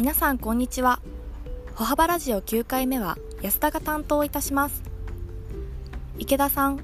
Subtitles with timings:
[0.00, 0.98] 皆さんこんにちは。
[1.74, 4.82] 歩幅ラジオ9回目は安田が担当いたします。
[6.18, 6.82] 池田さん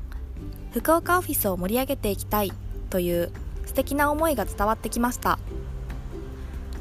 [0.73, 2.53] 福岡オフィスを盛り上げていきたい
[2.91, 3.33] という
[3.65, 5.39] 素敵な思いが伝わってきました。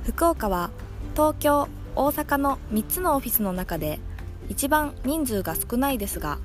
[0.04, 0.72] 福岡は
[1.14, 4.02] 東京大阪の3つのオフィスの中で
[4.50, 6.40] 一番人数が少ないですが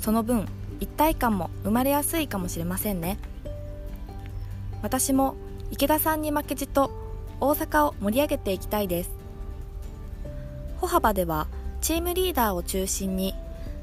[0.00, 0.48] その分
[0.80, 3.20] 一体感も生まれやすいかもしれませんね。
[4.82, 5.36] 私も
[5.70, 7.01] 池田さんに負けじと
[7.42, 9.10] 大阪を盛り上げていきたいです。
[10.80, 11.48] 歩幅では
[11.80, 13.34] チームリーダーを中心に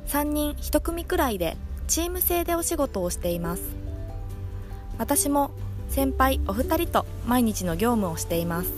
[0.08, 3.64] 3人1組くらいでチーム制でお仕事をしています。
[4.98, 5.52] 私も
[5.90, 8.72] 先輩お二人と毎日の業務をしています。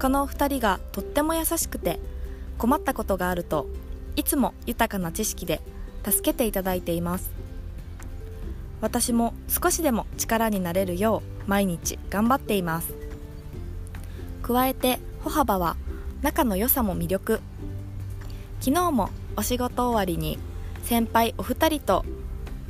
[0.00, 2.00] このお二人がとっても優しくて
[2.58, 3.68] 困ったことがあると
[4.16, 5.60] いつも豊かな知識で
[6.04, 7.30] 助けていただいています。
[8.80, 13.05] 私も少しでも力になれるよう毎日頑張っています。
[14.46, 15.76] 加えて歩幅は
[16.22, 17.40] 仲の良さも魅力。
[18.60, 20.38] 昨日もお仕事終わりに
[20.84, 22.04] 先輩お二人と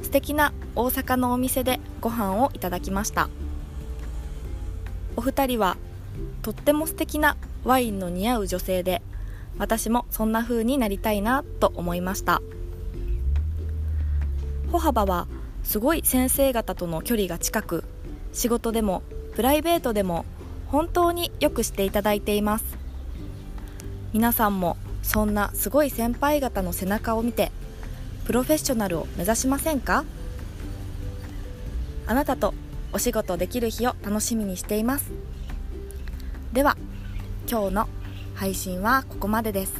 [0.01, 3.29] 素敵な大阪のお店でご飯をいただきました。
[5.17, 5.77] お二人は
[6.41, 9.03] とっても素敵なワインの似合う女性で
[9.59, 12.41] 私もそんな風になりたいなと思いました。
[14.73, 15.29] 歩幅は
[15.63, 17.85] すごい先生方との距離が近く
[18.33, 19.03] 仕事でも
[19.35, 20.25] プライベートでも
[20.71, 22.65] 本当によくしていただいています。
[24.13, 27.53] 皆さんもそんなすごい先輩方の背中を見て
[28.25, 30.05] プロフェッショナルを目指しませんか？
[32.07, 32.55] あなたと
[32.93, 35.13] お仕事できる日を楽しみにしています。
[36.53, 36.77] では
[37.51, 37.89] 今日の
[38.35, 39.75] 配信はここまでです。